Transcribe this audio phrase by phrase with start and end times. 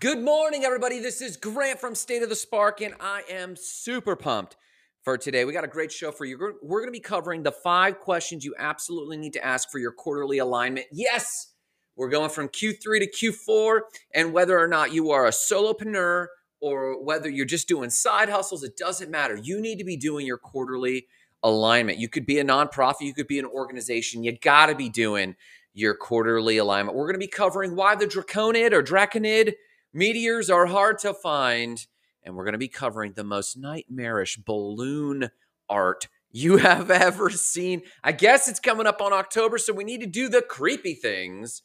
[0.00, 0.98] Good morning, everybody.
[0.98, 4.56] This is Grant from State of the Spark, and I am super pumped
[5.02, 5.44] for today.
[5.44, 6.36] We got a great show for you.
[6.36, 9.78] We're, we're going to be covering the five questions you absolutely need to ask for
[9.78, 10.86] your quarterly alignment.
[10.90, 11.52] Yes,
[11.94, 13.80] we're going from Q3 to Q4,
[14.14, 16.26] and whether or not you are a solopreneur
[16.60, 19.36] or whether you're just doing side hustles, it doesn't matter.
[19.36, 21.06] You need to be doing your quarterly
[21.44, 21.98] alignment.
[21.98, 24.24] You could be a nonprofit, you could be an organization.
[24.24, 25.36] You got to be doing
[25.74, 26.96] your quarterly alignment.
[26.96, 29.54] We're going to be covering why the draconid or draconid
[29.92, 31.86] meteors are hard to find.
[32.22, 35.30] And we're going to be covering the most nightmarish balloon
[35.68, 37.82] art you have ever seen.
[38.02, 41.62] I guess it's coming up on October, so we need to do the creepy things.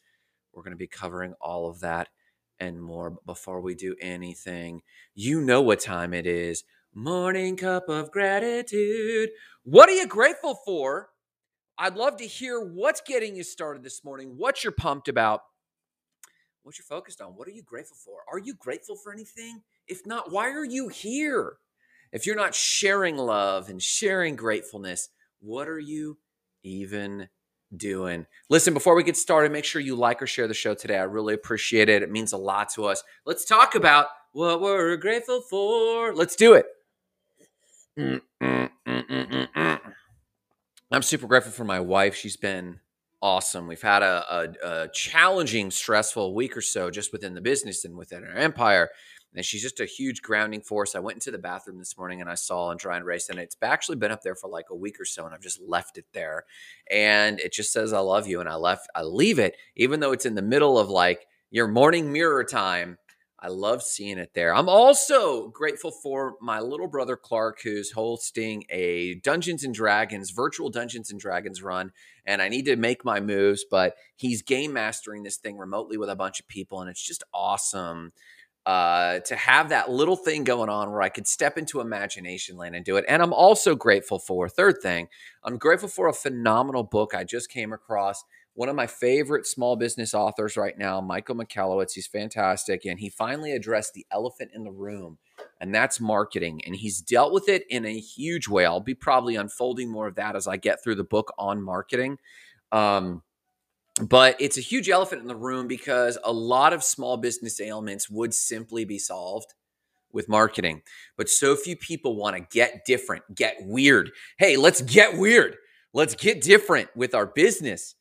[0.53, 2.09] We're going to be covering all of that
[2.59, 3.09] and more.
[3.09, 4.81] But before we do anything,
[5.15, 6.63] you know what time it is.
[6.93, 9.29] Morning cup of gratitude.
[9.63, 11.09] What are you grateful for?
[11.77, 15.41] I'd love to hear what's getting you started this morning, what you're pumped about,
[16.63, 17.29] what you're focused on.
[17.29, 18.19] What are you grateful for?
[18.31, 19.61] Are you grateful for anything?
[19.87, 21.57] If not, why are you here?
[22.11, 26.19] If you're not sharing love and sharing gratefulness, what are you
[26.63, 27.27] even
[27.75, 28.27] doing?
[28.49, 30.97] Listen, before we get started, make sure you like or share the show today.
[30.97, 32.03] I really appreciate it.
[32.03, 33.03] It means a lot to us.
[33.25, 36.13] Let's talk about what we're grateful for.
[36.13, 36.67] Let's do it.
[37.99, 38.69] Mm, mm, mm,
[40.93, 42.15] I'm super grateful for my wife.
[42.15, 42.79] She's been
[43.19, 43.67] awesome.
[43.67, 47.97] We've had a, a, a, challenging, stressful week or so just within the business and
[47.97, 48.89] within our empire.
[49.33, 50.93] And she's just a huge grounding force.
[50.93, 53.39] I went into the bathroom this morning and I saw and try and race, and
[53.39, 55.97] it's actually been up there for like a week or so, and I've just left
[55.97, 56.43] it there.
[56.91, 60.11] And it just says I love you, and I left I leave it, even though
[60.11, 62.99] it's in the middle of like your morning mirror time.
[63.43, 64.55] I love seeing it there.
[64.55, 70.69] I'm also grateful for my little brother Clark, who's hosting a Dungeons and Dragons virtual
[70.69, 71.91] Dungeons and Dragons run.
[72.25, 76.09] And I need to make my moves, but he's game mastering this thing remotely with
[76.09, 76.79] a bunch of people.
[76.79, 78.13] And it's just awesome
[78.65, 82.75] uh, to have that little thing going on where I could step into imagination land
[82.75, 83.03] and do it.
[83.09, 85.09] And I'm also grateful for, third thing,
[85.43, 88.23] I'm grateful for a phenomenal book I just came across
[88.55, 91.93] one of my favorite small business authors right now, Michael Michalowicz.
[91.93, 92.85] He's fantastic.
[92.85, 95.17] And he finally addressed the elephant in the room,
[95.59, 96.61] and that's marketing.
[96.65, 98.65] And he's dealt with it in a huge way.
[98.65, 102.17] I'll be probably unfolding more of that as I get through the book on marketing.
[102.71, 103.23] Um,
[104.01, 108.09] but it's a huge elephant in the room because a lot of small business ailments
[108.09, 109.53] would simply be solved
[110.11, 110.81] with marketing.
[111.17, 114.11] But so few people want to get different, get weird.
[114.37, 115.57] Hey, let's get weird.
[115.93, 117.95] Let's get different with our business.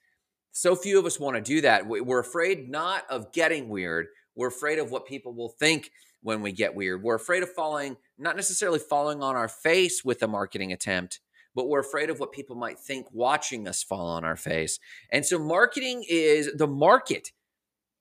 [0.52, 1.86] So few of us want to do that.
[1.86, 4.06] We're afraid not of getting weird.
[4.36, 5.90] We're afraid of what people will think
[6.22, 7.02] when we get weird.
[7.02, 11.20] We're afraid of falling, not necessarily falling on our face with a marketing attempt,
[11.54, 14.78] but we're afraid of what people might think watching us fall on our face.
[15.10, 17.32] And so, marketing is the market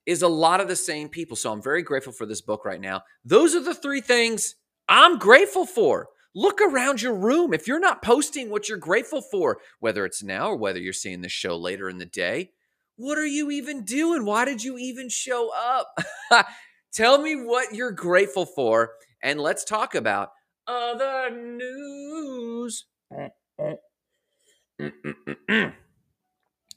[0.06, 1.36] is a lot of the same people.
[1.36, 3.04] So, I'm very grateful for this book right now.
[3.26, 4.56] Those are the three things
[4.88, 6.10] I'm grateful for.
[6.34, 7.54] Look around your room.
[7.54, 11.22] If you're not posting what you're grateful for, whether it's now or whether you're seeing
[11.22, 12.52] this show later in the day,
[12.96, 14.26] what are you even doing?
[14.26, 15.98] Why did you even show up?
[16.94, 18.92] Tell me what you're grateful for,
[19.24, 20.30] and let's talk about
[20.68, 22.86] other news.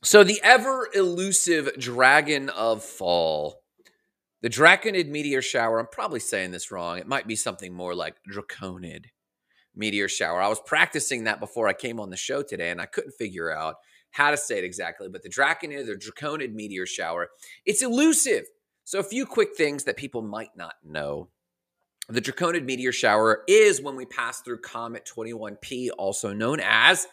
[0.03, 3.61] so, the ever elusive dragon of fall,
[4.41, 6.99] the Draconid meteor shower, I'm probably saying this wrong.
[6.99, 9.07] It might be something more like Draconid
[9.77, 10.41] meteor shower.
[10.41, 13.51] I was practicing that before I came on the show today, and I couldn't figure
[13.51, 13.77] out
[14.11, 15.09] how to say it exactly.
[15.09, 17.31] But the Draconid, the Draconid meteor shower,
[17.67, 18.45] it's elusive.
[18.85, 21.29] So, a few quick things that people might not know.
[22.09, 27.07] The Draconid meteor shower is when we pass through Comet 21P, also known as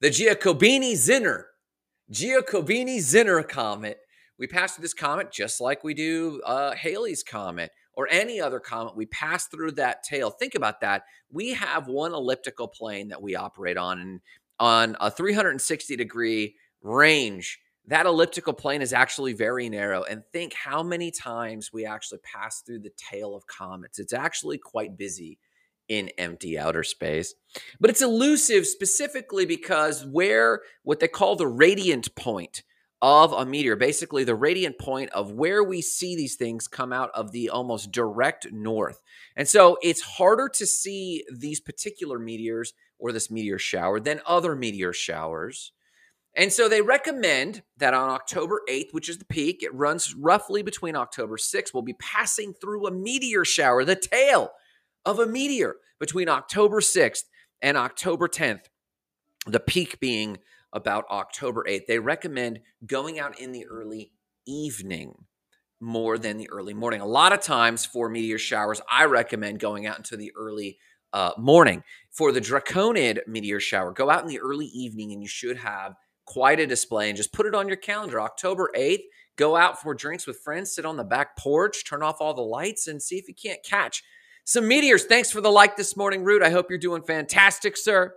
[0.00, 1.44] the Giacobini Zinner.
[2.12, 3.98] Giacobini Zinner comet.
[4.38, 8.60] We pass through this comet just like we do uh, Halley's comet or any other
[8.60, 10.30] comet, we pass through that tail.
[10.30, 11.02] Think about that.
[11.32, 14.20] We have one elliptical plane that we operate on, and
[14.60, 17.58] on a 360 degree range,
[17.88, 20.04] that elliptical plane is actually very narrow.
[20.04, 23.98] And think how many times we actually pass through the tail of comets.
[23.98, 25.40] It's actually quite busy
[25.88, 27.34] in empty outer space.
[27.80, 32.62] But it's elusive specifically because where what they call the radiant point
[33.00, 37.10] of a meteor, basically the radiant point of where we see these things come out
[37.14, 39.02] of the almost direct north.
[39.36, 44.56] And so it's harder to see these particular meteors or this meteor shower than other
[44.56, 45.72] meteor showers.
[46.34, 50.62] And so they recommend that on October 8th, which is the peak, it runs roughly
[50.62, 54.50] between October 6th, we'll be passing through a meteor shower, the tail
[55.04, 57.24] of a meteor between October 6th
[57.62, 58.66] and October 10th,
[59.46, 60.38] the peak being
[60.72, 61.86] about October 8th.
[61.86, 64.12] They recommend going out in the early
[64.46, 65.14] evening
[65.80, 67.00] more than the early morning.
[67.00, 70.78] A lot of times for meteor showers, I recommend going out into the early
[71.12, 71.82] uh, morning.
[72.10, 75.94] For the Draconid meteor shower, go out in the early evening and you should have
[76.26, 78.20] quite a display and just put it on your calendar.
[78.20, 79.04] October 8th,
[79.36, 82.42] go out for drinks with friends, sit on the back porch, turn off all the
[82.42, 84.02] lights, and see if you can't catch
[84.44, 85.04] some meteors.
[85.04, 86.42] Thanks for the like this morning, Root.
[86.42, 88.14] I hope you're doing fantastic, sir.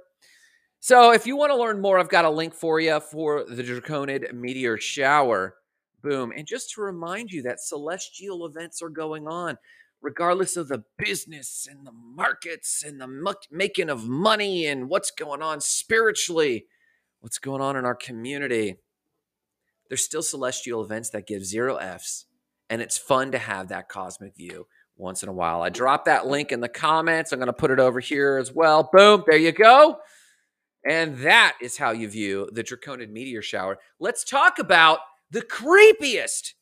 [0.83, 3.61] So, if you want to learn more, I've got a link for you for the
[3.61, 5.53] Draconid meteor shower.
[6.01, 6.33] Boom.
[6.35, 9.59] And just to remind you that celestial events are going on,
[10.01, 15.43] regardless of the business and the markets and the making of money and what's going
[15.43, 16.65] on spiritually,
[17.19, 18.77] what's going on in our community.
[19.87, 22.25] There's still celestial events that give zero F's,
[22.71, 24.65] and it's fun to have that cosmic view
[24.97, 25.61] once in a while.
[25.61, 27.31] I drop that link in the comments.
[27.31, 28.89] I'm going to put it over here as well.
[28.91, 29.23] Boom.
[29.27, 29.99] There you go.
[30.87, 33.77] And that is how you view the Draconid meteor shower.
[33.99, 34.99] Let's talk about
[35.29, 36.53] the creepiest,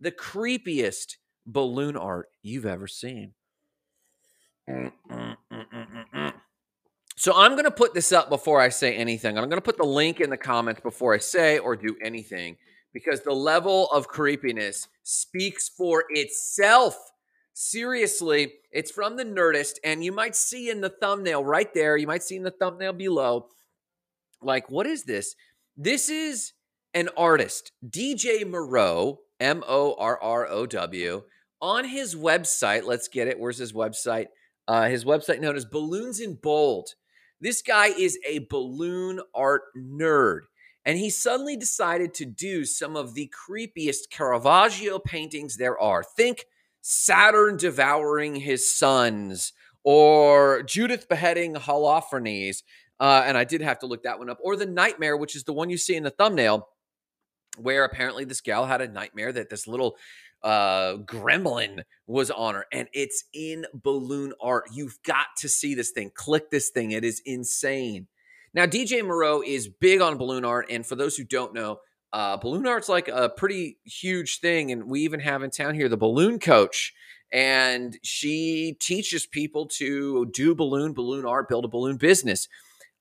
[0.00, 1.16] the creepiest
[1.46, 3.34] balloon art you've ever seen.
[7.16, 9.36] So I'm going to put this up before I say anything.
[9.36, 12.56] I'm going to put the link in the comments before I say or do anything
[12.94, 16.96] because the level of creepiness speaks for itself.
[17.62, 22.06] Seriously, it's from the Nerdist, and you might see in the thumbnail right there, you
[22.06, 23.48] might see in the thumbnail below,
[24.40, 25.34] like, what is this?
[25.76, 26.54] This is
[26.94, 31.22] an artist, DJ Morrow, M O R R O W,
[31.60, 32.86] on his website.
[32.86, 33.38] Let's get it.
[33.38, 34.28] Where's his website?
[34.66, 36.94] Uh, his website known as Balloons in Bold.
[37.42, 40.44] This guy is a balloon art nerd.
[40.86, 46.02] And he suddenly decided to do some of the creepiest Caravaggio paintings there are.
[46.02, 46.46] Think
[46.82, 49.52] Saturn devouring his sons,
[49.84, 52.62] or Judith beheading Holofernes.
[52.98, 54.38] Uh, and I did have to look that one up.
[54.42, 56.68] Or the Nightmare, which is the one you see in the thumbnail
[57.58, 59.96] where apparently this gal had a nightmare that this little
[60.42, 65.90] uh gremlin was on her and it's in balloon art you've got to see this
[65.90, 68.06] thing click this thing it is insane
[68.54, 71.78] now dj morrow is big on balloon art and for those who don't know
[72.12, 75.88] uh balloon art's like a pretty huge thing and we even have in town here
[75.88, 76.92] the balloon coach
[77.32, 82.48] and she teaches people to do balloon balloon art build a balloon business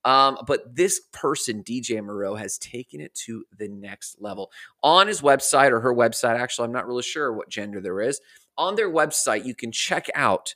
[0.05, 4.51] um, but this person, DJ Morrow, has taken it to the next level.
[4.81, 8.21] On his website or her website, actually, I'm not really sure what gender there is.
[8.57, 10.55] On their website, you can check out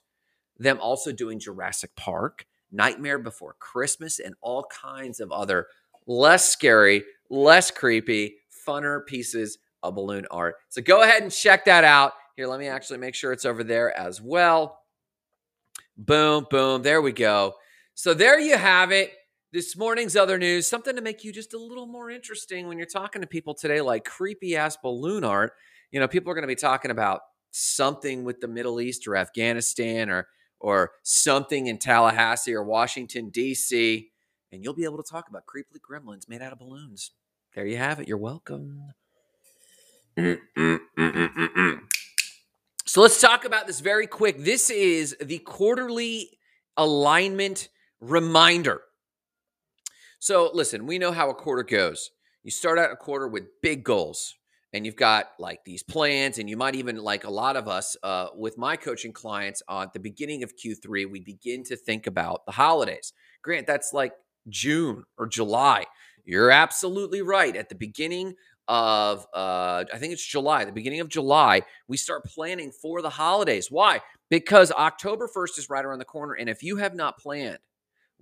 [0.57, 5.67] them also doing Jurassic Park, Nightmare Before Christmas, and all kinds of other
[6.05, 8.37] less scary, less creepy,
[8.67, 10.55] funner pieces of balloon art.
[10.69, 12.13] So go ahead and check that out.
[12.35, 14.79] Here, let me actually make sure it's over there as well.
[15.97, 16.81] Boom, boom.
[16.81, 17.53] There we go.
[17.93, 19.11] So there you have it.
[19.51, 22.87] This morning's other news, something to make you just a little more interesting when you're
[22.87, 25.53] talking to people today, like creepy ass balloon art.
[25.91, 27.21] You know, people are going to be talking about
[27.51, 30.27] something with the Middle East or Afghanistan or
[30.59, 34.09] or something in Tallahassee or Washington D.C.
[34.51, 37.11] And you'll be able to talk about creepy gremlins made out of balloons.
[37.55, 38.07] There you have it.
[38.07, 38.93] You're welcome.
[40.17, 41.79] Mm, mm, mm,
[42.85, 44.39] so let's talk about this very quick.
[44.39, 46.37] This is the quarterly
[46.77, 47.69] alignment
[47.99, 48.81] reminder.
[50.19, 52.09] So listen, we know how a quarter goes.
[52.43, 54.35] You start out a quarter with big goals,
[54.73, 57.95] and you've got like these plans, and you might even like a lot of us
[58.01, 62.45] uh, with my coaching clients at the beginning of Q3, we begin to think about
[62.47, 63.13] the holidays.
[63.43, 64.13] Grant, that's like
[64.49, 65.85] June or July.
[66.25, 67.55] You're absolutely right.
[67.55, 68.35] At the beginning
[68.67, 73.09] of uh, I think it's July, the beginning of July, we start planning for the
[73.09, 73.67] holidays.
[73.69, 74.01] Why?
[74.29, 76.33] Because October 1st is right around the corner.
[76.33, 77.59] And if you have not planned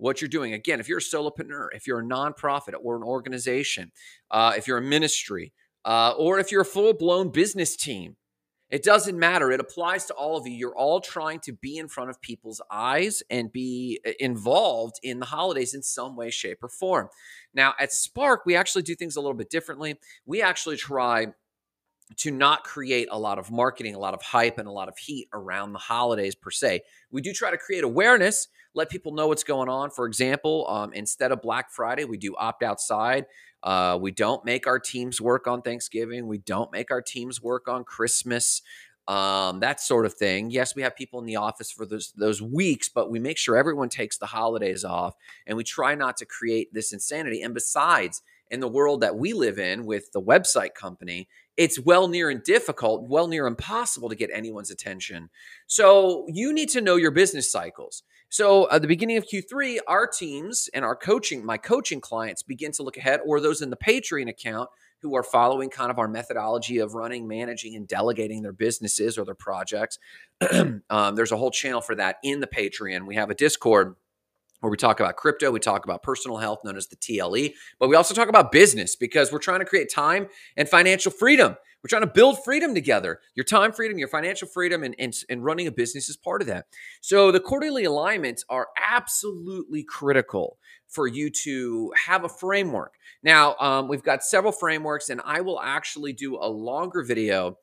[0.02, 0.52] what you're doing.
[0.52, 3.92] Again, if you're a solopreneur, if you're a nonprofit or an organization,
[4.30, 5.52] uh, if you're a ministry,
[5.84, 8.16] uh, or if you're a full blown business team,
[8.72, 9.52] it doesn't matter.
[9.52, 10.54] It applies to all of you.
[10.54, 15.20] You're all trying to be in front of people's eyes and be uh, involved in
[15.20, 17.10] the holidays in some way, shape, or form.
[17.52, 19.96] Now, at Spark, we actually do things a little bit differently.
[20.24, 21.26] We actually try
[22.16, 24.96] to not create a lot of marketing, a lot of hype, and a lot of
[24.96, 26.80] heat around the holidays per se.
[27.10, 29.90] We do try to create awareness, let people know what's going on.
[29.90, 33.26] For example, um, instead of Black Friday, we do opt outside.
[33.62, 36.26] Uh, we don't make our teams work on Thanksgiving.
[36.26, 38.62] We don't make our teams work on Christmas.
[39.08, 40.50] Um, that sort of thing.
[40.50, 43.56] Yes, we have people in the office for those those weeks, but we make sure
[43.56, 45.14] everyone takes the holidays off,
[45.46, 47.42] and we try not to create this insanity.
[47.42, 51.26] And besides, in the world that we live in with the website company,
[51.56, 55.30] it's well near and difficult, well near impossible to get anyone's attention.
[55.66, 58.02] So you need to know your business cycles.
[58.32, 62.72] So at the beginning of Q3, our teams and our coaching, my coaching clients begin
[62.72, 64.70] to look ahead, or those in the Patreon account
[65.02, 69.26] who are following kind of our methodology of running, managing, and delegating their businesses or
[69.26, 69.98] their projects.
[70.88, 73.06] um, there's a whole channel for that in the Patreon.
[73.06, 73.96] We have a Discord
[74.62, 77.88] where we talk about crypto, we talk about personal health, known as the TLE, but
[77.88, 81.56] we also talk about business because we're trying to create time and financial freedom.
[81.82, 83.18] We're trying to build freedom together.
[83.34, 86.46] Your time freedom, your financial freedom, and, and, and running a business is part of
[86.46, 86.66] that.
[87.00, 92.94] So the quarterly alignments are absolutely critical for you to have a framework.
[93.24, 97.58] Now, um, we've got several frameworks, and I will actually do a longer video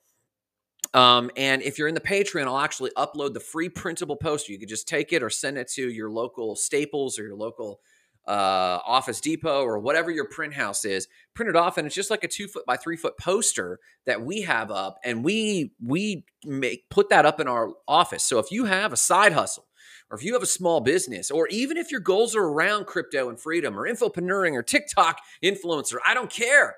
[0.94, 4.52] um, and if you're in the Patreon, I'll actually upload the free printable poster.
[4.52, 7.80] You could just take it or send it to your local Staples or your local
[8.28, 11.08] uh, Office Depot or whatever your print house is.
[11.36, 14.22] Print it off, and it's just like a two foot by three foot poster that
[14.22, 18.24] we have up, and we we make put that up in our office.
[18.24, 19.66] So if you have a side hustle,
[20.10, 23.30] or if you have a small business, or even if your goals are around crypto
[23.30, 26.76] and freedom, or infopreneuring, or TikTok influencer, I don't care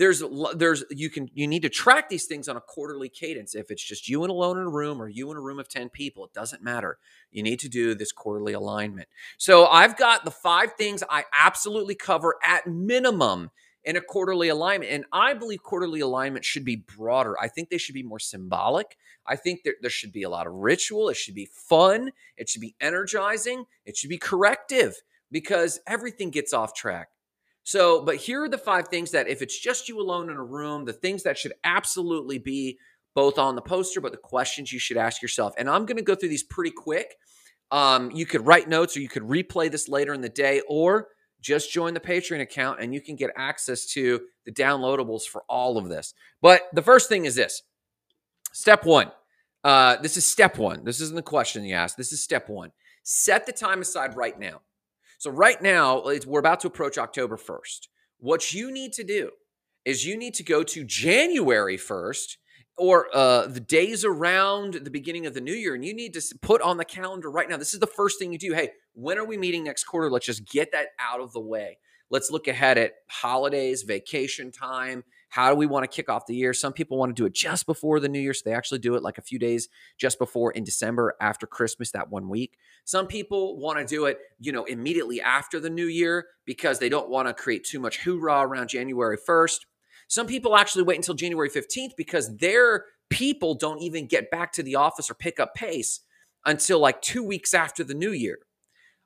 [0.00, 0.22] there's
[0.54, 3.54] there's you can you need to track these things on a quarterly cadence.
[3.54, 5.68] If it's just you and alone in a room or you in a room of
[5.68, 6.98] 10 people it doesn't matter.
[7.30, 9.08] You need to do this quarterly alignment.
[9.36, 13.50] So i've got the five things i absolutely cover at minimum
[13.84, 17.36] in a quarterly alignment and i believe quarterly alignment should be broader.
[17.38, 18.96] I think they should be more symbolic.
[19.26, 21.10] I think there, there should be a lot of ritual.
[21.10, 22.12] It should be fun.
[22.38, 23.66] It should be energizing.
[23.84, 24.94] It should be corrective
[25.30, 27.10] because everything gets off track
[27.62, 30.44] so, but here are the five things that if it's just you alone in a
[30.44, 32.78] room, the things that should absolutely be
[33.14, 35.52] both on the poster, but the questions you should ask yourself.
[35.58, 37.14] And I'm going to go through these pretty quick.
[37.70, 41.08] Um, you could write notes or you could replay this later in the day or
[41.40, 45.78] just join the Patreon account and you can get access to the downloadables for all
[45.78, 46.14] of this.
[46.42, 47.62] But the first thing is this
[48.52, 49.10] step one.
[49.62, 50.84] Uh, this is step one.
[50.84, 51.96] This isn't the question you asked.
[51.96, 52.72] This is step one.
[53.02, 54.62] Set the time aside right now.
[55.20, 57.88] So right now, we're about to approach October 1st.
[58.20, 59.32] What you need to do
[59.84, 62.38] is you need to go to January 1st
[62.78, 66.22] or uh, the days around the beginning of the new year, and you need to
[66.40, 67.58] put on the calendar right now.
[67.58, 68.54] This is the first thing you do.
[68.54, 70.10] Hey, when are we meeting next quarter?
[70.10, 71.76] Let's just get that out of the way.
[72.08, 76.34] Let's look ahead at holidays, vacation time, how do we want to kick off the
[76.34, 76.52] year?
[76.52, 78.34] Some people want to do it just before the new year.
[78.34, 81.92] So they actually do it like a few days just before in December after Christmas,
[81.92, 82.58] that one week.
[82.84, 86.88] Some people want to do it, you know, immediately after the new year because they
[86.88, 89.60] don't want to create too much hoorah around January 1st.
[90.08, 94.64] Some people actually wait until January 15th because their people don't even get back to
[94.64, 96.00] the office or pick up pace
[96.44, 98.38] until like two weeks after the new year.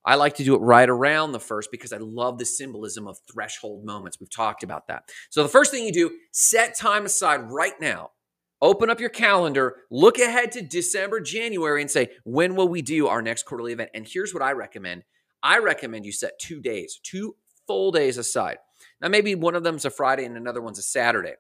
[0.05, 3.19] I like to do it right around the first because I love the symbolism of
[3.31, 4.21] threshold moments.
[4.21, 5.11] We've talked about that.
[5.31, 8.11] So the first thing you do, set time aside right now.
[8.63, 13.09] Open up your calendar, look ahead to December, January, and say, when will we do
[13.09, 13.91] our next quarterly event?
[13.93, 15.05] And here's what I recommend
[15.43, 18.57] I recommend you set two days, two full days aside.
[19.03, 21.35] Now, maybe one of them's a Friday and another one's a Saturday.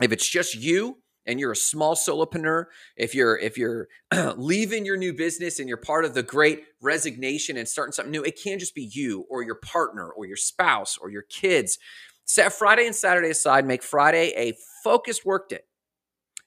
[0.00, 2.66] If it's just you, and you're a small solopreneur,
[2.96, 3.88] if you're if you're
[4.36, 8.22] leaving your new business and you're part of the great resignation and starting something new,
[8.22, 11.78] it can't just be you or your partner or your spouse or your kids.
[12.24, 15.60] Set Friday and Saturday aside, make Friday a focused work day.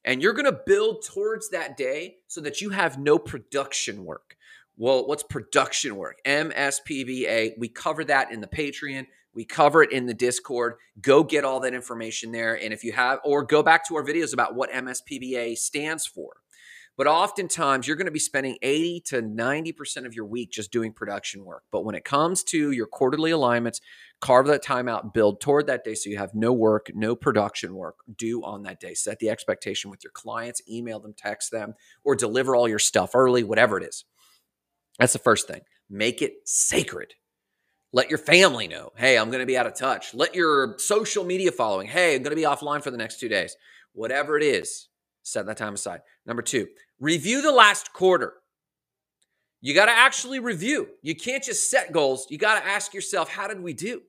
[0.03, 4.35] And you're going to build towards that day so that you have no production work.
[4.77, 6.19] Well, what's production work?
[6.25, 7.53] MSPBA.
[7.57, 9.07] We cover that in the Patreon.
[9.33, 10.75] We cover it in the Discord.
[11.01, 12.55] Go get all that information there.
[12.55, 16.37] And if you have, or go back to our videos about what MSPBA stands for.
[16.99, 20.91] But oftentimes you're going to be spending 80 to 90% of your week just doing
[20.91, 21.63] production work.
[21.71, 23.79] But when it comes to your quarterly alignments,
[24.19, 27.73] carve that time out, build toward that day so you have no work, no production
[27.75, 28.93] work due on that day.
[28.95, 33.15] Set the expectation with your clients, email them, text them, or deliver all your stuff
[33.15, 34.03] early, whatever it is.
[34.97, 35.61] That's the first thing.
[35.89, 37.13] Make it sacred.
[37.91, 40.13] Let your family know, hey, I'm going to be out of touch.
[40.13, 43.29] Let your social media following, hey, I'm going to be offline for the next two
[43.29, 43.55] days.
[43.93, 44.89] Whatever it is,
[45.23, 46.01] set that time aside.
[46.25, 46.67] Number two,
[46.99, 48.33] review the last quarter.
[49.61, 50.89] You got to actually review.
[51.01, 52.27] You can't just set goals.
[52.29, 54.03] You got to ask yourself, how did we do?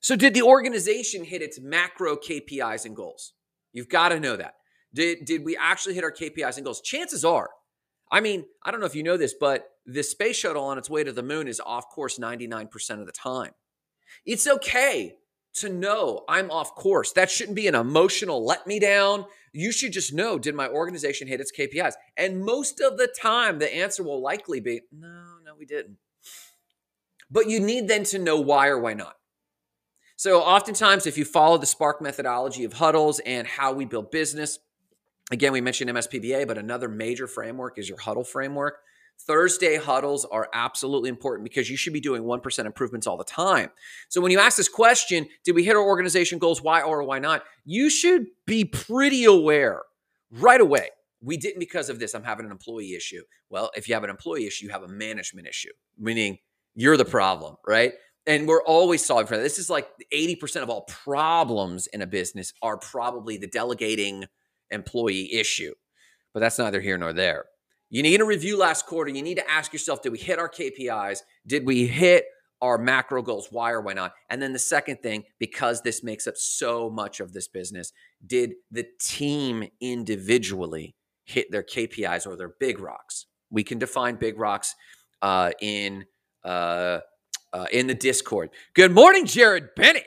[0.00, 3.32] So, did the organization hit its macro KPIs and goals?
[3.72, 4.54] You've got to know that.
[4.94, 6.80] Did, did we actually hit our KPIs and goals?
[6.80, 7.50] Chances are
[8.10, 10.90] I mean, I don't know if you know this, but the space shuttle on its
[10.90, 13.52] way to the moon is off course 99% of the time.
[14.26, 15.16] It's okay
[15.54, 17.12] to know I'm off course.
[17.12, 19.24] That shouldn't be an emotional let me down.
[19.52, 21.94] You should just know did my organization hit its KPIs?
[22.16, 25.96] And most of the time, the answer will likely be no, no, we didn't.
[27.30, 29.14] But you need then to know why or why not.
[30.16, 34.58] So, oftentimes, if you follow the Spark methodology of huddles and how we build business,
[35.30, 38.78] Again, we mentioned MSPBA, but another major framework is your huddle framework.
[39.26, 43.70] Thursday huddles are absolutely important because you should be doing 1% improvements all the time.
[44.08, 46.62] So when you ask this question, did we hit our organization goals?
[46.62, 47.42] Why or why not?
[47.64, 49.82] You should be pretty aware
[50.30, 50.88] right away.
[51.20, 52.14] We didn't because of this.
[52.14, 53.22] I'm having an employee issue.
[53.50, 56.38] Well, if you have an employee issue, you have a management issue, meaning
[56.74, 57.94] you're the problem, right?
[58.26, 59.42] And we're always solving for that.
[59.42, 64.26] This is like 80% of all problems in a business are probably the delegating
[64.70, 65.74] employee issue.
[66.32, 67.46] But that's neither here nor there.
[67.90, 69.10] You need a review last quarter.
[69.10, 71.22] You need to ask yourself did we hit our KPIs?
[71.46, 72.26] Did we hit
[72.60, 73.48] our macro goals?
[73.50, 74.12] Why or why not?
[74.28, 77.92] And then the second thing, because this makes up so much of this business,
[78.26, 83.26] did the team individually hit their KPIs or their big rocks?
[83.50, 84.74] We can define big rocks
[85.22, 86.04] uh, in
[86.44, 87.00] uh,
[87.52, 88.50] uh, in the Discord.
[88.74, 90.06] Good morning, Jared Bennett.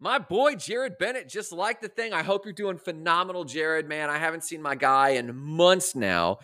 [0.00, 2.12] My boy Jared Bennett just like the thing.
[2.12, 3.88] I hope you're doing phenomenal, Jared.
[3.88, 6.38] Man, I haven't seen my guy in months now.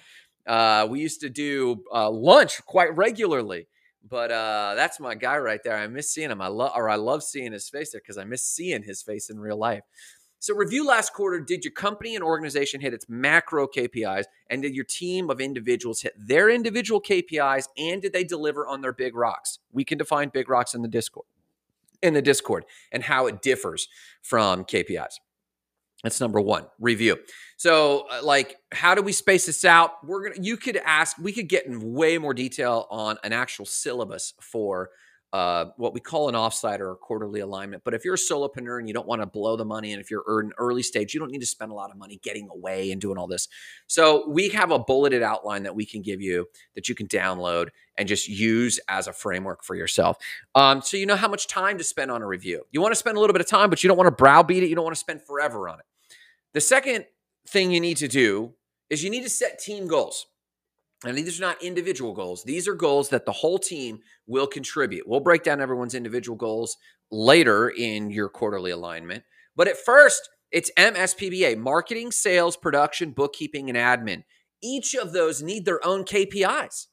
[0.46, 3.66] Uh, we used to do uh, lunch quite regularly,
[4.08, 5.76] but uh, that's my guy right there.
[5.76, 6.40] I miss seeing him.
[6.40, 9.30] I love, or I love seeing his face there because I miss seeing his face
[9.30, 9.82] in real life.
[10.44, 11.40] So, review last quarter.
[11.40, 14.24] Did your company and organization hit its macro KPIs?
[14.50, 17.68] And did your team of individuals hit their individual KPIs?
[17.78, 19.58] And did they deliver on their big rocks?
[19.72, 21.24] We can define big rocks in the Discord,
[22.02, 23.88] in the Discord, and how it differs
[24.20, 25.14] from KPIs.
[26.02, 26.66] That's number one.
[26.78, 27.16] Review.
[27.56, 30.04] So, uh, like, how do we space this out?
[30.04, 30.42] We're gonna.
[30.42, 31.16] You could ask.
[31.18, 34.90] We could get in way more detail on an actual syllabus for
[35.34, 37.82] uh, what we call an offsite or a quarterly alignment.
[37.82, 40.08] But if you're a solopreneur and you don't want to blow the money, and if
[40.08, 42.92] you're in early stage, you don't need to spend a lot of money getting away
[42.92, 43.48] and doing all this.
[43.88, 46.46] So we have a bulleted outline that we can give you
[46.76, 50.18] that you can download and just use as a framework for yourself.
[50.54, 52.62] Um, so you know how much time to spend on a review.
[52.70, 54.62] You want to spend a little bit of time, but you don't want to browbeat
[54.62, 54.68] it.
[54.68, 55.84] You don't want to spend forever on it.
[56.52, 57.06] The second
[57.46, 58.54] thing you need to do
[58.90, 60.26] is you need to set team goals.
[61.04, 62.44] And these are not individual goals.
[62.44, 65.06] These are goals that the whole team will contribute.
[65.06, 66.76] We'll break down everyone's individual goals
[67.10, 69.24] later in your quarterly alignment.
[69.54, 74.22] But at first, it's MSPBA marketing, sales, production, bookkeeping, and admin.
[74.62, 76.86] Each of those need their own KPIs.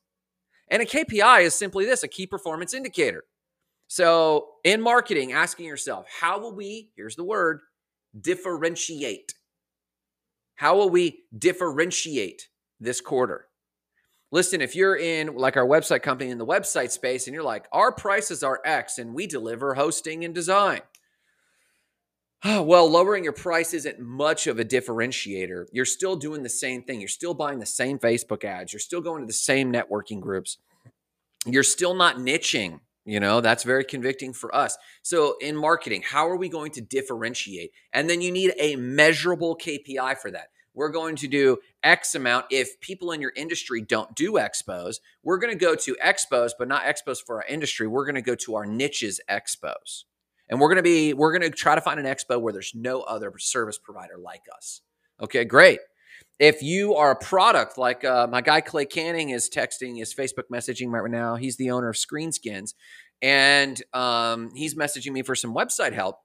[0.69, 3.23] And a KPI is simply this a key performance indicator.
[3.87, 7.59] So in marketing, asking yourself, how will we, here's the word,
[8.19, 9.33] differentiate?
[10.61, 12.47] How will we differentiate
[12.79, 13.47] this quarter?
[14.31, 17.67] listen, if you're in like our website company in the website space and you're like,
[17.71, 20.81] our prices are X and we deliver hosting and design.
[22.43, 25.65] Well, lowering your price isn't much of a differentiator.
[25.71, 26.99] You're still doing the same thing.
[26.99, 28.73] You're still buying the same Facebook ads.
[28.73, 30.57] You're still going to the same networking groups.
[31.45, 32.79] You're still not niching.
[33.05, 34.77] You know, that's very convicting for us.
[35.01, 37.71] So, in marketing, how are we going to differentiate?
[37.91, 42.45] And then you need a measurable KPI for that we're going to do X amount.
[42.49, 46.67] If people in your industry don't do expos, we're going to go to expos, but
[46.67, 47.87] not expos for our industry.
[47.87, 50.03] We're going to go to our niches expos.
[50.49, 52.73] And we're going to be, we're going to try to find an expo where there's
[52.75, 54.81] no other service provider like us.
[55.21, 55.79] Okay, great.
[56.41, 60.45] If you are a product like uh, my guy Clay Canning is texting, is Facebook
[60.51, 61.35] messaging right now.
[61.35, 62.73] He's the owner of Screenskins,
[63.21, 66.17] and um, he's messaging me for some website help.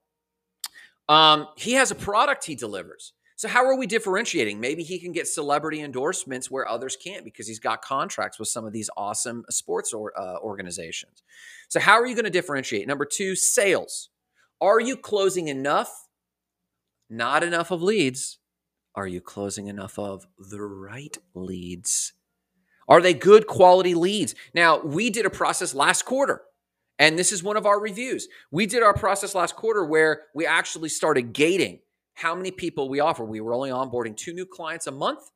[1.07, 3.13] Um, he has a product he delivers.
[3.37, 4.59] So how are we differentiating?
[4.59, 8.65] Maybe he can get celebrity endorsements where others can't because he's got contracts with some
[8.65, 11.23] of these awesome sports or, uh, organizations.
[11.69, 12.89] So how are you going to differentiate?
[12.89, 14.09] Number two, sales.
[14.63, 16.09] Are you closing enough?
[17.11, 18.39] Not enough of leads.
[18.97, 22.15] Are you closing enough of the right leads?
[22.89, 24.35] Are they good quality leads?
[24.55, 26.41] Now, we did a process last quarter,
[26.99, 28.27] and this is one of our reviews.
[28.51, 31.81] We did our process last quarter where we actually started gating
[32.15, 33.25] how many people we offer.
[33.25, 35.31] We were only onboarding two new clients a month.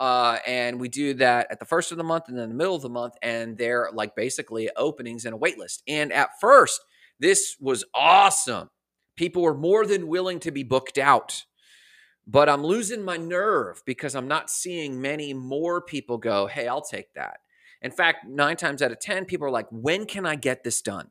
[0.00, 2.74] Uh, and we do that at the first of the month and then the middle
[2.74, 3.14] of the month.
[3.22, 5.84] And they're like basically openings and a wait list.
[5.86, 6.80] And at first,
[7.20, 8.70] this was awesome.
[9.16, 11.44] People were more than willing to be booked out.
[12.26, 16.80] But I'm losing my nerve because I'm not seeing many more people go, hey, I'll
[16.80, 17.40] take that.
[17.82, 20.80] In fact, nine times out of 10, people are like, when can I get this
[20.80, 21.08] done?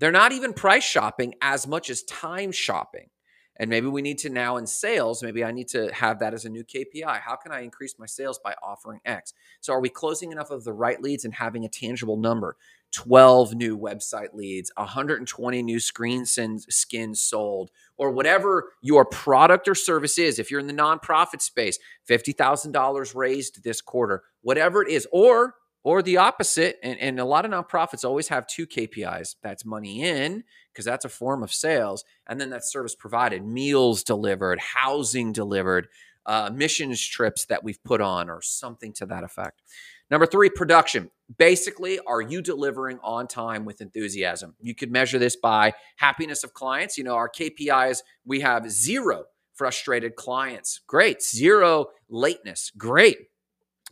[0.00, 3.10] They're not even price shopping as much as time shopping.
[3.56, 6.44] And maybe we need to now in sales, maybe I need to have that as
[6.44, 7.20] a new KPI.
[7.20, 9.32] How can I increase my sales by offering X?
[9.60, 12.56] So are we closing enough of the right leads and having a tangible number?
[12.92, 20.16] 12 new website leads, 120 new screen skins sold, or whatever your product or service
[20.16, 20.38] is.
[20.38, 26.02] If you're in the nonprofit space, $50,000 raised this quarter, whatever it is, or or
[26.02, 26.78] the opposite.
[26.82, 30.42] And, and a lot of nonprofits always have two KPIs that's money in,
[30.74, 35.88] because that's a form of sales, and then that service provided, meals delivered, housing delivered,
[36.26, 39.62] uh, missions trips that we've put on, or something to that effect.
[40.10, 41.10] Number three, production.
[41.38, 44.54] Basically, are you delivering on time with enthusiasm?
[44.60, 46.98] You could measure this by happiness of clients.
[46.98, 50.80] You know, our KPIs, we have zero frustrated clients.
[50.86, 51.22] Great.
[51.22, 52.70] Zero lateness.
[52.76, 53.28] Great.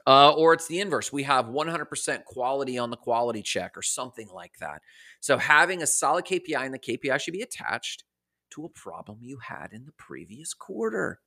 [0.07, 1.13] Uh, or it's the inverse.
[1.13, 4.83] We have 100% quality on the quality check or something like that.
[5.21, 8.05] So having a solid KPI and the KPI should be attached
[8.51, 11.21] to a problem you had in the previous quarter.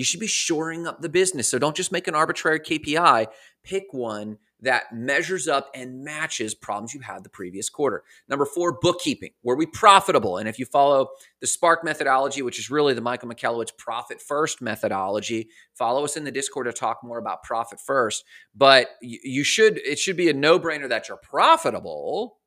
[0.00, 1.46] You should be shoring up the business.
[1.46, 3.26] So don't just make an arbitrary KPI.
[3.62, 8.02] Pick one that measures up and matches problems you had the previous quarter.
[8.26, 9.32] Number four, bookkeeping.
[9.42, 10.38] Were we profitable?
[10.38, 11.10] And if you follow
[11.42, 16.24] the Spark methodology, which is really the Michael Michalowicz profit first methodology, follow us in
[16.24, 18.24] the Discord to talk more about profit first.
[18.54, 22.38] But you should, it should be a no brainer that you're profitable.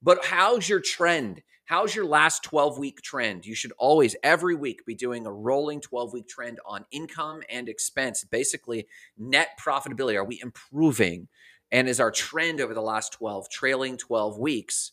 [0.00, 1.42] But how's your trend?
[1.66, 3.44] How's your last 12 week trend?
[3.44, 7.68] You should always, every week, be doing a rolling 12 week trend on income and
[7.68, 8.86] expense, basically
[9.18, 10.14] net profitability.
[10.14, 11.26] Are we improving?
[11.72, 14.92] And is our trend over the last 12, trailing 12 weeks,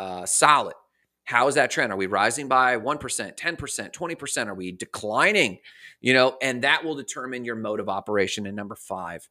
[0.00, 0.74] uh, solid?
[1.22, 1.92] How is that trend?
[1.92, 4.46] Are we rising by 1%, 10%, 20%?
[4.48, 5.58] Are we declining?
[6.00, 8.44] You know, and that will determine your mode of operation.
[8.44, 9.28] And number five,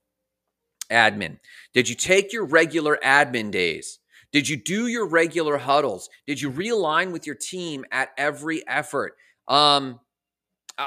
[0.90, 1.40] admin.
[1.74, 4.00] Did you take your regular admin days?
[4.32, 6.10] Did you do your regular huddles?
[6.26, 9.16] Did you realign with your team at every effort?
[9.48, 10.00] Um,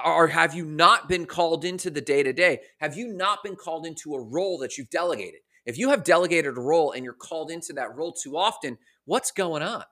[0.05, 2.61] or have you not been called into the day to day?
[2.81, 5.41] Have you not been called into a role that you've delegated?
[5.67, 9.31] If you have delegated a role and you're called into that role too often, what's
[9.31, 9.85] going on?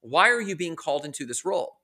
[0.00, 1.76] Why are you being called into this role?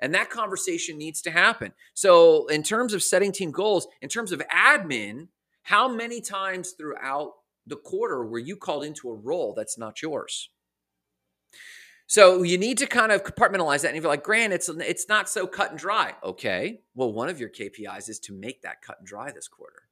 [0.00, 1.72] And that conversation needs to happen.
[1.94, 5.28] So, in terms of setting team goals, in terms of admin,
[5.62, 7.32] how many times throughout
[7.68, 10.50] the quarter where you called into a role that's not yours?
[12.06, 13.88] So you need to kind of compartmentalize that.
[13.88, 16.14] And if you're like, Grant, it's it's not so cut and dry.
[16.24, 16.80] Okay.
[16.94, 19.82] Well, one of your KPIs is to make that cut and dry this quarter.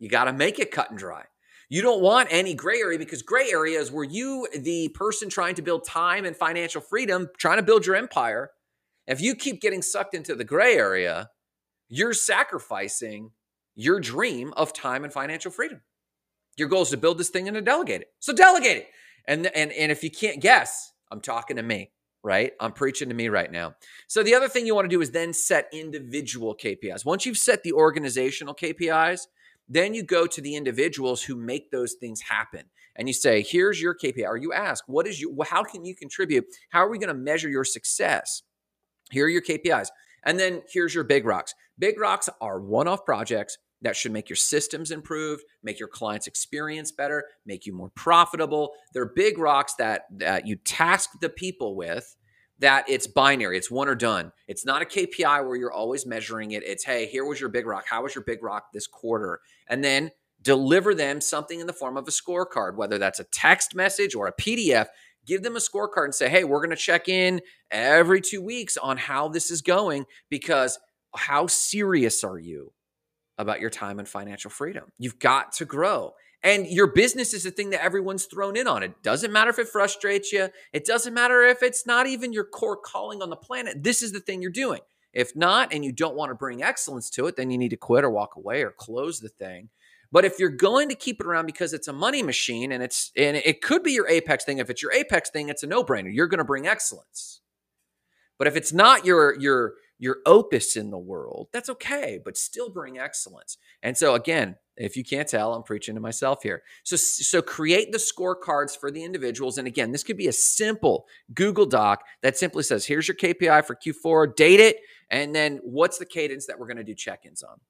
[0.00, 1.24] You got to make it cut and dry.
[1.68, 5.62] You don't want any gray area because gray areas where you, the person trying to
[5.62, 8.50] build time and financial freedom, trying to build your empire,
[9.06, 11.30] if you keep getting sucked into the gray area,
[11.88, 13.30] you're sacrificing
[13.76, 15.80] your dream of time and financial freedom.
[16.56, 18.08] Your goal is to build this thing and to delegate it.
[18.18, 18.88] So delegate it.
[19.26, 21.90] And, and, and if you can't guess, I'm talking to me,
[22.22, 22.52] right?
[22.60, 23.74] I'm preaching to me right now.
[24.08, 27.04] So the other thing you want to do is then set individual KPIs.
[27.04, 29.26] Once you've set the organizational KPIs,
[29.68, 32.64] then you go to the individuals who make those things happen.
[32.96, 34.26] And you say, here's your KPI.
[34.26, 36.44] Or you ask, what is your, how can you contribute?
[36.70, 38.42] How are we going to measure your success?
[39.10, 39.88] Here are your KPIs.
[40.24, 41.54] And then here's your big rocks.
[41.78, 46.26] Big rocks are one off projects that should make your systems improved, make your clients'
[46.26, 48.72] experience better, make you more profitable.
[48.92, 52.16] They're big rocks that, that you task the people with
[52.60, 54.32] that it's binary, it's one or done.
[54.46, 56.62] It's not a KPI where you're always measuring it.
[56.62, 57.86] It's, hey, here was your big rock.
[57.88, 59.40] How was your big rock this quarter?
[59.66, 60.10] And then
[60.42, 64.26] deliver them something in the form of a scorecard, whether that's a text message or
[64.26, 64.86] a PDF.
[65.26, 67.40] Give them a scorecard and say, hey, we're going to check in
[67.70, 70.78] every two weeks on how this is going because
[71.14, 72.72] how serious are you?
[73.40, 74.84] About your time and financial freedom.
[74.98, 76.12] You've got to grow.
[76.42, 78.82] And your business is the thing that everyone's thrown in on.
[78.82, 80.48] It doesn't matter if it frustrates you.
[80.72, 83.82] It doesn't matter if it's not even your core calling on the planet.
[83.82, 84.80] This is the thing you're doing.
[85.12, 87.76] If not, and you don't want to bring excellence to it, then you need to
[87.76, 89.68] quit or walk away or close the thing.
[90.12, 93.12] But if you're going to keep it around because it's a money machine and it's
[93.16, 94.58] and it could be your apex thing.
[94.58, 96.12] If it's your apex thing, it's a no-brainer.
[96.12, 97.40] You're going to bring excellence.
[98.38, 102.70] But if it's not your your your opus in the world, that's okay, but still
[102.70, 103.58] bring excellence.
[103.82, 106.62] And so again, if you can't tell, I'm preaching to myself here.
[106.84, 111.04] So so create the scorecards for the individuals and again, this could be a simple
[111.34, 114.78] Google Doc that simply says, here's your KPI for Q4, date it,
[115.10, 117.60] and then what's the cadence that we're going to do check-ins on.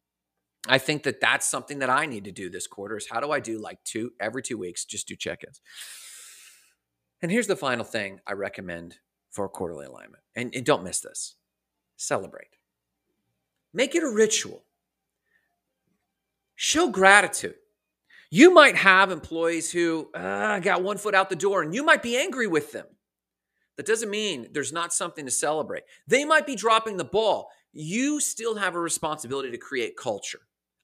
[0.68, 3.32] I think that that's something that I need to do this quarter is how do
[3.32, 5.60] I do like two every 2 weeks just do check-ins.
[7.22, 8.98] And here's the final thing I recommend
[9.32, 10.22] for quarterly alignment.
[10.36, 11.34] And, and don't miss this
[12.00, 12.56] celebrate.
[13.72, 14.64] Make it a ritual.
[16.56, 17.54] Show gratitude.
[18.30, 22.02] You might have employees who uh, got one foot out the door and you might
[22.02, 22.86] be angry with them.
[23.76, 25.84] That doesn't mean there's not something to celebrate.
[26.06, 27.48] They might be dropping the ball.
[27.72, 30.40] You still have a responsibility to create culture.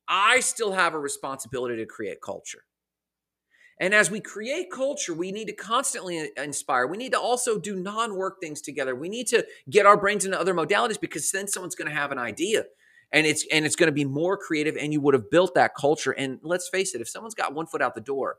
[0.08, 2.62] I still have a responsibility to create culture.
[3.78, 6.86] And as we create culture, we need to constantly uh, inspire.
[6.86, 8.94] We need to also do non work things together.
[8.94, 12.12] We need to get our brains into other modalities because then someone's going to have
[12.12, 12.64] an idea.
[13.12, 15.74] And it's and it's going to be more creative and you would have built that
[15.74, 16.12] culture.
[16.12, 18.38] And let's face it if someone's got one foot out the door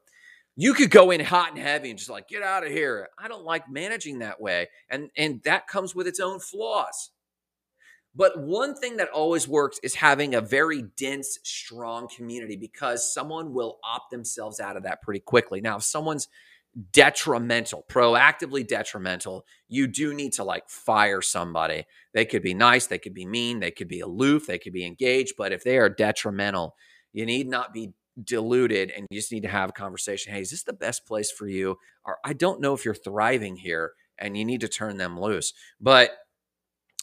[0.59, 3.09] you could go in hot and heavy and just like get out of here.
[3.19, 4.67] I don't like managing that way.
[4.89, 7.11] And and that comes with its own flaws
[8.17, 13.53] But one thing that always works is having a very dense, strong community because someone
[13.53, 15.61] will opt themselves out of that pretty quickly.
[15.61, 16.27] Now, if someone's
[16.91, 21.85] detrimental, proactively detrimental, you do need to like fire somebody.
[22.15, 24.85] They could be nice, they could be mean, they could be aloof, they could be
[24.85, 26.75] engaged, but if they are detrimental,
[27.13, 30.33] you need not be diluted and you just need to have a conversation.
[30.33, 31.77] Hey, is this the best place for you?
[32.03, 35.53] Or I don't know if you're thriving here and you need to turn them loose.
[35.79, 36.11] But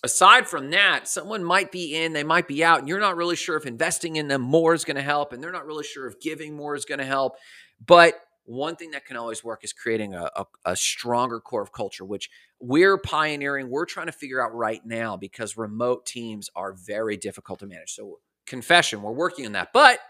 [0.04, 3.36] aside from that, someone might be in, they might be out, and you're not really
[3.36, 6.06] sure if investing in them more is going to help, and they're not really sure
[6.06, 7.36] if giving more is going to help.
[7.84, 8.14] But
[8.44, 12.04] one thing that can always work is creating a, a, a, stronger core of culture,
[12.04, 12.28] which
[12.60, 13.70] we're pioneering.
[13.70, 17.94] We're trying to figure out right now because remote teams are very difficult to manage.
[17.94, 19.72] So, confession, we're working on that.
[19.72, 20.00] But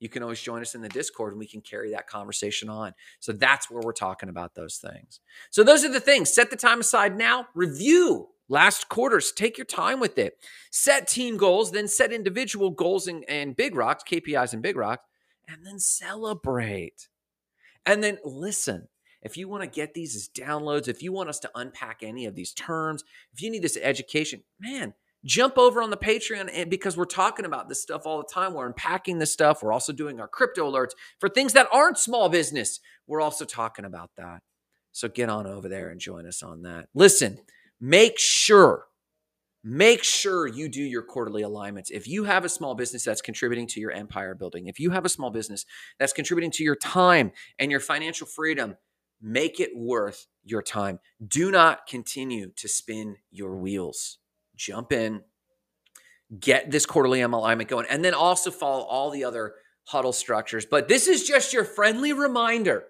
[0.00, 2.94] you can always join us in the Discord and we can carry that conversation on.
[3.20, 5.20] So, that's where we're talking about those things.
[5.50, 6.34] So, those are the things.
[6.34, 9.32] Set the time aside now, review last quarters.
[9.32, 10.34] Take your time with it.
[10.70, 15.04] Set team goals, then set individual goals and, and big rocks, KPIs and big rocks,
[15.48, 17.08] and then celebrate.
[17.86, 18.88] And then listen.
[19.20, 22.26] If you want to get these as downloads, if you want us to unpack any
[22.26, 26.70] of these terms, if you need this education, man, jump over on the Patreon and
[26.70, 28.54] because we're talking about this stuff all the time.
[28.54, 29.62] We're unpacking this stuff.
[29.62, 32.78] We're also doing our crypto alerts for things that aren't small business.
[33.06, 34.42] We're also talking about that.
[34.92, 36.88] So get on over there and join us on that.
[36.94, 37.38] Listen,
[37.80, 38.88] make sure
[39.64, 41.90] Make sure you do your quarterly alignments.
[41.90, 45.04] If you have a small business that's contributing to your empire building, if you have
[45.04, 45.66] a small business
[45.98, 48.76] that's contributing to your time and your financial freedom,
[49.20, 51.00] make it worth your time.
[51.26, 54.18] Do not continue to spin your wheels.
[54.56, 55.22] Jump in,
[56.38, 60.64] get this quarterly alignment going, and then also follow all the other huddle structures.
[60.64, 62.84] But this is just your friendly reminder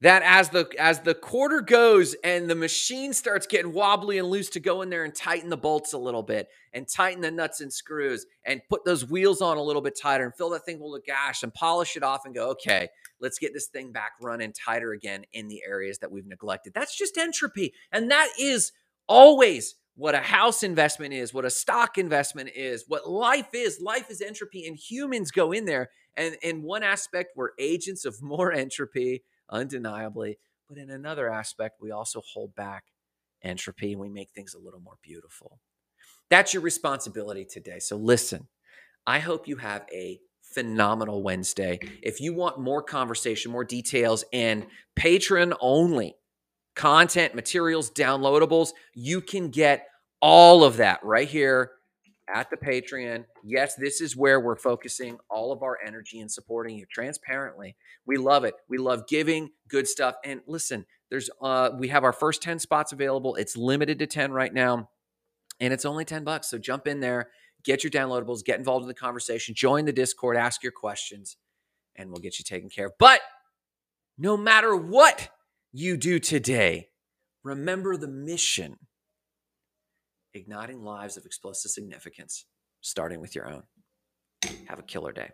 [0.00, 4.50] that as the as the quarter goes and the machine starts getting wobbly and loose
[4.50, 7.60] to go in there and tighten the bolts a little bit and tighten the nuts
[7.60, 10.78] and screws and put those wheels on a little bit tighter and fill that thing
[10.78, 12.88] full of gas and polish it off and go okay
[13.24, 16.74] let's get this thing back running tighter again in the areas that we've neglected.
[16.74, 17.72] That's just entropy.
[17.90, 18.70] And that is
[19.08, 23.80] always what a house investment is what a stock investment is what life is.
[23.80, 25.90] Life is entropy and humans go in there.
[26.16, 30.38] And in one aspect we're agents of more entropy undeniably.
[30.68, 32.84] But in another aspect, we also hold back
[33.42, 35.58] entropy and we make things a little more beautiful.
[36.30, 37.78] That's your responsibility today.
[37.78, 38.48] So listen,
[39.06, 41.78] I hope you have a phenomenal Wednesday.
[42.02, 46.16] If you want more conversation, more details, and patron only
[46.74, 49.86] content, materials, downloadables, you can get
[50.20, 51.72] all of that right here
[52.32, 53.24] at the Patreon.
[53.42, 57.76] Yes, this is where we're focusing all of our energy and supporting you transparently.
[58.06, 58.54] We love it.
[58.68, 60.16] We love giving good stuff.
[60.24, 63.34] And listen, there's uh we have our first 10 spots available.
[63.36, 64.88] It's limited to 10 right now.
[65.60, 66.50] And it's only 10 bucks.
[66.50, 67.28] So jump in there,
[67.62, 71.36] get your downloadables, get involved in the conversation, join the Discord, ask your questions,
[71.94, 72.92] and we'll get you taken care of.
[72.98, 73.20] But
[74.18, 75.28] no matter what
[75.72, 76.88] you do today,
[77.42, 78.78] remember the mission
[80.34, 82.46] igniting lives of explosive significance,
[82.80, 83.62] starting with your own.
[84.68, 85.30] Have a killer day.